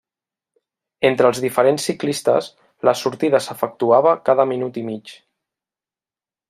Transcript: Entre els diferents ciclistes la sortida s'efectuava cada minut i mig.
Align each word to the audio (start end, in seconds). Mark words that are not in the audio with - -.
Entre 1.09 1.29
els 1.31 1.41
diferents 1.43 1.85
ciclistes 1.89 2.47
la 2.89 2.95
sortida 3.03 3.43
s'efectuava 3.49 4.19
cada 4.31 4.51
minut 4.55 4.85
i 4.85 4.89
mig. 4.93 5.17